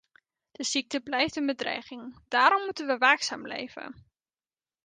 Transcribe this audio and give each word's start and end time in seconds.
De 0.51 0.63
ziekte 0.63 0.99
blijf 0.99 1.35
een 1.35 1.45
bedreiging, 1.45 2.15
daarom 2.27 2.63
moeten 2.65 2.87
we 2.87 2.97
waakzaam 2.97 3.41
blijven! 3.41 4.03